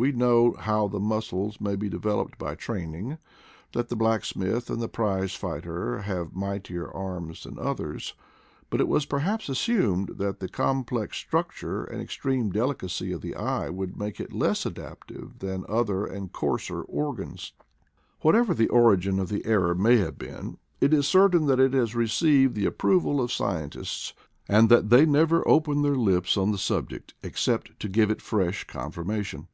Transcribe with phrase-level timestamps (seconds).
[0.00, 3.18] We know how the muscles may be devel oped by training,
[3.72, 8.14] that the blacksmith and prize fighter have mightier arms than others;
[8.70, 13.70] but it was perhaps assumed that the complex structure and extreme delicacy of the eye
[13.70, 17.52] would make it less adaptive than other and coarser organs.
[18.20, 21.72] What ever the origin of the error may have been, it is certain that it
[21.72, 24.12] has received the approval of scien tists,
[24.46, 28.62] and that they never open their lips on the subject except to give it fresh
[28.64, 29.48] confirmation.